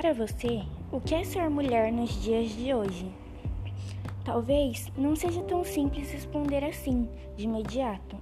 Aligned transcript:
para 0.00 0.12
você, 0.12 0.62
o 0.92 1.00
que 1.00 1.14
é 1.14 1.24
ser 1.24 1.48
mulher 1.48 1.90
nos 1.90 2.22
dias 2.22 2.50
de 2.50 2.74
hoje? 2.74 3.10
Talvez 4.26 4.92
não 4.94 5.16
seja 5.16 5.42
tão 5.44 5.64
simples 5.64 6.12
responder 6.12 6.62
assim, 6.62 7.08
de 7.34 7.44
imediato, 7.44 8.18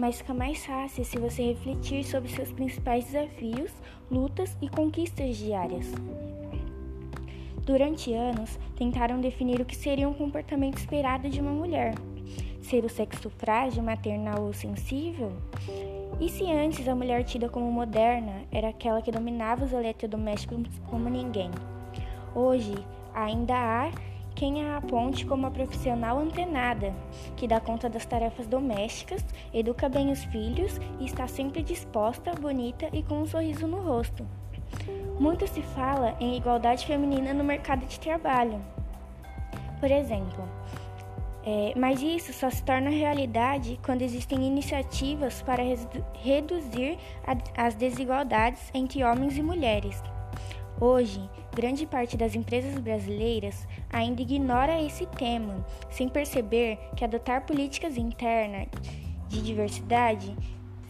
mas 0.00 0.16
fica 0.16 0.32
mais 0.32 0.64
fácil 0.64 1.04
se 1.04 1.18
você 1.18 1.42
refletir 1.42 2.04
sobre 2.04 2.30
seus 2.30 2.50
principais 2.50 3.04
desafios, 3.04 3.70
lutas 4.10 4.56
e 4.62 4.68
conquistas 4.70 5.36
diárias. 5.36 5.92
Durante 7.66 8.14
anos, 8.14 8.58
tentaram 8.74 9.20
definir 9.20 9.60
o 9.60 9.66
que 9.66 9.76
seria 9.76 10.08
um 10.08 10.14
comportamento 10.14 10.78
esperado 10.78 11.28
de 11.28 11.38
uma 11.38 11.52
mulher. 11.52 11.94
Ser 12.62 12.82
o 12.82 12.88
sexo 12.88 13.28
frágil, 13.28 13.82
maternal 13.82 14.42
ou 14.42 14.54
sensível? 14.54 15.32
E 16.20 16.28
se 16.28 16.44
antes 16.50 16.86
a 16.86 16.94
mulher 16.94 17.24
tida 17.24 17.48
como 17.48 17.70
moderna 17.70 18.42
era 18.52 18.68
aquela 18.68 19.02
que 19.02 19.10
dominava 19.10 19.64
os 19.64 19.72
eletrodomésticos 19.72 20.68
como 20.88 21.08
ninguém? 21.08 21.50
Hoje 22.34 22.74
ainda 23.12 23.54
há 23.54 23.90
quem 24.34 24.64
a 24.64 24.76
aponte 24.76 25.26
como 25.26 25.46
a 25.46 25.50
profissional 25.50 26.18
antenada, 26.18 26.94
que 27.36 27.48
dá 27.48 27.60
conta 27.60 27.88
das 27.88 28.06
tarefas 28.06 28.46
domésticas, 28.46 29.24
educa 29.52 29.88
bem 29.88 30.10
os 30.10 30.24
filhos 30.24 30.80
e 31.00 31.04
está 31.04 31.26
sempre 31.26 31.62
disposta, 31.62 32.32
bonita 32.32 32.88
e 32.92 33.02
com 33.02 33.22
um 33.22 33.26
sorriso 33.26 33.66
no 33.66 33.78
rosto. 33.78 34.24
Muito 35.18 35.46
se 35.48 35.62
fala 35.62 36.16
em 36.20 36.36
igualdade 36.36 36.86
feminina 36.86 37.34
no 37.34 37.44
mercado 37.44 37.86
de 37.86 37.98
trabalho. 37.98 38.60
Por 39.80 39.90
exemplo, 39.90 40.48
é, 41.46 41.74
mas 41.76 42.00
isso 42.00 42.32
só 42.32 42.48
se 42.48 42.62
torna 42.62 42.88
realidade 42.88 43.78
quando 43.84 44.00
existem 44.00 44.46
iniciativas 44.46 45.42
para 45.42 45.62
reduzir 46.14 46.96
a, 47.26 47.66
as 47.66 47.74
desigualdades 47.74 48.62
entre 48.72 49.04
homens 49.04 49.36
e 49.36 49.42
mulheres. 49.42 50.02
Hoje, 50.80 51.20
grande 51.54 51.86
parte 51.86 52.16
das 52.16 52.34
empresas 52.34 52.78
brasileiras 52.78 53.68
ainda 53.92 54.22
ignora 54.22 54.82
esse 54.82 55.06
tema, 55.06 55.64
sem 55.90 56.08
perceber 56.08 56.78
que 56.96 57.04
adotar 57.04 57.44
políticas 57.46 57.96
internas 57.96 58.66
de 59.28 59.42
diversidade, 59.42 60.34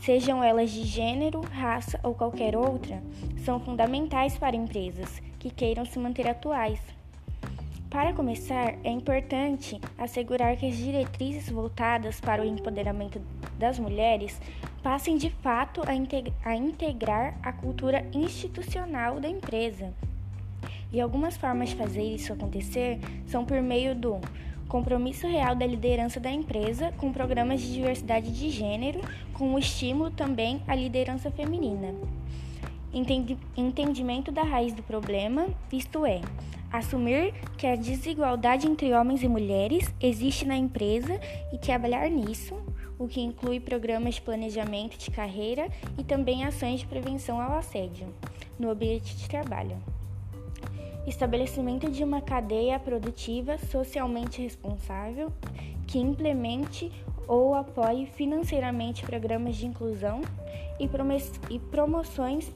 sejam 0.00 0.42
elas 0.42 0.70
de 0.70 0.84
gênero, 0.84 1.40
raça 1.40 1.98
ou 2.02 2.14
qualquer 2.14 2.56
outra, 2.56 3.02
são 3.44 3.58
fundamentais 3.58 4.38
para 4.38 4.56
empresas 4.56 5.20
que 5.38 5.50
queiram 5.50 5.84
se 5.84 5.98
manter 5.98 6.28
atuais. 6.28 6.80
Para 7.94 8.12
começar, 8.12 8.74
é 8.82 8.90
importante 8.90 9.80
assegurar 9.96 10.56
que 10.56 10.66
as 10.66 10.76
diretrizes 10.76 11.48
voltadas 11.48 12.20
para 12.20 12.42
o 12.42 12.44
empoderamento 12.44 13.22
das 13.56 13.78
mulheres 13.78 14.36
passem 14.82 15.16
de 15.16 15.30
fato 15.30 15.80
a, 15.86 16.56
integrar 16.56 17.38
a 17.40 17.52
cultura 17.52 18.04
institucional 18.12 19.20
da 19.20 19.28
empresa. 19.28 19.94
E 20.92 21.00
algumas 21.00 21.36
formas 21.36 21.68
de 21.68 21.76
fazer 21.76 22.02
isso 22.02 22.32
acontecer 22.32 22.98
são 23.28 23.44
por 23.44 23.62
meio 23.62 23.94
do 23.94 24.18
compromisso 24.66 25.28
real 25.28 25.54
da 25.54 25.64
liderança 25.64 26.18
da 26.18 26.32
empresa 26.32 26.92
com 26.98 27.12
programas 27.12 27.60
de 27.60 27.74
diversidade 27.74 28.32
de 28.32 28.50
gênero, 28.50 29.02
com 29.34 29.54
o 29.54 29.58
estímulo 29.60 30.10
também 30.10 30.60
à 30.66 30.74
liderança 30.74 31.30
feminina. 31.30 31.94
Entendimento 33.56 34.32
da 34.32 34.42
raiz 34.42 34.72
do 34.72 34.82
problema, 34.82 35.46
isto 35.72 36.04
é, 36.04 36.20
assumir 36.78 37.32
que 37.56 37.66
a 37.66 37.76
desigualdade 37.76 38.66
entre 38.66 38.92
homens 38.92 39.22
e 39.22 39.28
mulheres 39.28 39.92
existe 40.00 40.44
na 40.44 40.56
empresa 40.56 41.20
e 41.52 41.58
trabalhar 41.58 42.08
nisso, 42.10 42.54
o 42.98 43.06
que 43.06 43.20
inclui 43.20 43.60
programas 43.60 44.16
de 44.16 44.22
planejamento 44.22 44.98
de 44.98 45.10
carreira 45.10 45.68
e 45.96 46.02
também 46.02 46.44
ações 46.44 46.80
de 46.80 46.86
prevenção 46.86 47.40
ao 47.40 47.58
assédio 47.58 48.08
no 48.58 48.70
ambiente 48.70 49.16
de 49.16 49.28
trabalho. 49.28 49.76
Estabelecimento 51.06 51.90
de 51.90 52.02
uma 52.02 52.20
cadeia 52.20 52.78
produtiva 52.78 53.58
socialmente 53.58 54.40
responsável 54.42 55.32
que 55.86 55.98
implemente 55.98 56.90
ou 57.28 57.54
apoie 57.54 58.06
financeiramente 58.06 59.04
programas 59.04 59.56
de 59.56 59.66
inclusão 59.66 60.22
e 60.80 61.58
promoções 61.58 62.50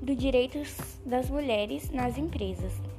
dos 0.00 0.16
direitos 0.16 0.76
das 1.04 1.28
mulheres 1.28 1.90
nas 1.90 2.16
empresas. 2.16 2.89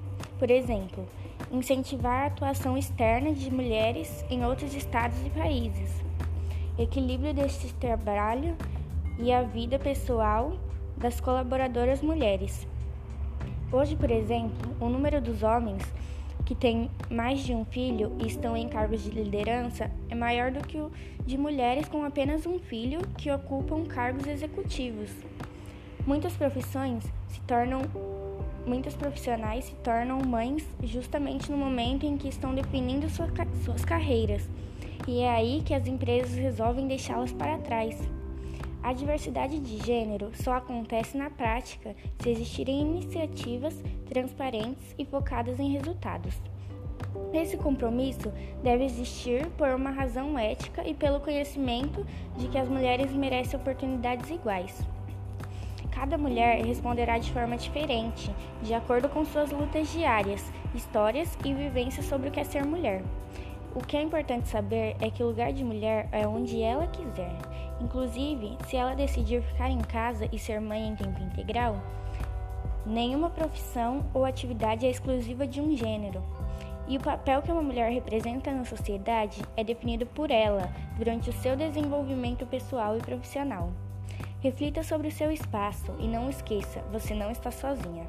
Por 0.41 0.49
exemplo, 0.49 1.07
incentivar 1.51 2.23
a 2.23 2.25
atuação 2.25 2.75
externa 2.75 3.31
de 3.31 3.53
mulheres 3.53 4.25
em 4.27 4.43
outros 4.43 4.73
estados 4.73 5.15
e 5.23 5.29
países, 5.29 5.91
equilíbrio 6.79 7.31
deste 7.31 7.71
trabalho 7.75 8.57
e 9.19 9.31
a 9.31 9.43
vida 9.43 9.77
pessoal 9.77 10.57
das 10.97 11.21
colaboradoras 11.21 12.01
mulheres. 12.01 12.67
Hoje, 13.71 13.95
por 13.95 14.09
exemplo, 14.09 14.75
o 14.79 14.89
número 14.89 15.21
dos 15.21 15.43
homens 15.43 15.83
que 16.43 16.55
têm 16.55 16.89
mais 17.07 17.41
de 17.41 17.53
um 17.53 17.63
filho 17.63 18.11
e 18.19 18.25
estão 18.25 18.57
em 18.57 18.67
cargos 18.67 19.03
de 19.03 19.11
liderança 19.11 19.91
é 20.09 20.15
maior 20.15 20.49
do 20.49 20.67
que 20.67 20.79
o 20.79 20.91
de 21.23 21.37
mulheres 21.37 21.87
com 21.87 22.03
apenas 22.03 22.47
um 22.47 22.57
filho 22.57 22.99
que 23.15 23.29
ocupam 23.29 23.85
cargos 23.85 24.25
executivos. 24.25 25.11
Muitas 26.03 26.33
profissões 26.33 27.03
se 27.27 27.39
tornam 27.41 27.83
muitas 28.65 28.95
profissionais 28.95 29.65
se 29.65 29.75
tornam 29.75 30.19
mães 30.19 30.67
justamente 30.83 31.51
no 31.51 31.57
momento 31.57 32.05
em 32.05 32.17
que 32.17 32.27
estão 32.27 32.53
definindo 32.53 33.07
suas 33.09 33.83
carreiras, 33.83 34.47
e 35.07 35.21
é 35.21 35.29
aí 35.29 35.61
que 35.65 35.73
as 35.73 35.87
empresas 35.87 36.35
resolvem 36.35 36.87
deixá-las 36.87 37.31
para 37.31 37.57
trás. 37.57 37.97
A 38.83 38.93
diversidade 38.93 39.59
de 39.59 39.77
gênero 39.85 40.31
só 40.33 40.53
acontece 40.53 41.15
na 41.15 41.29
prática 41.29 41.95
se 42.19 42.29
existirem 42.29 42.81
iniciativas 42.81 43.75
transparentes 44.09 44.95
e 44.97 45.05
focadas 45.05 45.59
em 45.59 45.71
resultados. 45.71 46.33
Esse 47.33 47.57
compromisso 47.57 48.31
deve 48.63 48.83
existir 48.83 49.47
por 49.51 49.69
uma 49.69 49.91
razão 49.91 50.37
ética 50.37 50.87
e 50.87 50.93
pelo 50.93 51.19
conhecimento 51.19 52.05
de 52.37 52.47
que 52.47 52.57
as 52.57 52.67
mulheres 52.67 53.11
merecem 53.11 53.59
oportunidades 53.59 54.29
iguais. 54.29 54.81
Cada 56.01 56.17
mulher 56.17 56.65
responderá 56.65 57.19
de 57.19 57.31
forma 57.31 57.55
diferente, 57.55 58.33
de 58.63 58.73
acordo 58.73 59.07
com 59.07 59.23
suas 59.23 59.51
lutas 59.51 59.87
diárias, 59.91 60.51
histórias 60.73 61.37
e 61.45 61.53
vivências 61.53 62.07
sobre 62.07 62.27
o 62.27 62.31
que 62.31 62.39
é 62.39 62.43
ser 62.43 62.65
mulher. 62.65 63.03
O 63.75 63.81
que 63.81 63.95
é 63.95 64.01
importante 64.01 64.47
saber 64.47 64.95
é 64.99 65.11
que 65.11 65.21
o 65.21 65.27
lugar 65.27 65.53
de 65.53 65.63
mulher 65.63 66.09
é 66.11 66.27
onde 66.27 66.59
ela 66.59 66.87
quiser. 66.87 67.31
Inclusive, 67.79 68.57
se 68.65 68.75
ela 68.75 68.95
decidir 68.95 69.43
ficar 69.43 69.69
em 69.69 69.77
casa 69.77 70.27
e 70.31 70.39
ser 70.39 70.59
mãe 70.59 70.87
em 70.87 70.95
tempo 70.95 71.21
integral, 71.21 71.75
nenhuma 72.83 73.29
profissão 73.29 74.03
ou 74.11 74.25
atividade 74.25 74.87
é 74.87 74.89
exclusiva 74.89 75.45
de 75.45 75.61
um 75.61 75.77
gênero. 75.77 76.23
E 76.87 76.97
o 76.97 76.99
papel 76.99 77.43
que 77.43 77.51
uma 77.51 77.61
mulher 77.61 77.91
representa 77.91 78.51
na 78.51 78.65
sociedade 78.65 79.43
é 79.55 79.63
definido 79.63 80.07
por 80.07 80.31
ela 80.31 80.67
durante 80.97 81.29
o 81.29 81.33
seu 81.33 81.55
desenvolvimento 81.55 82.43
pessoal 82.47 82.97
e 82.97 83.01
profissional. 83.01 83.69
Reflita 84.41 84.81
sobre 84.81 85.07
o 85.07 85.11
seu 85.11 85.31
espaço 85.31 85.93
e 85.99 86.07
não 86.07 86.27
esqueça, 86.27 86.81
você 86.91 87.13
não 87.13 87.29
está 87.29 87.51
sozinha. 87.51 88.07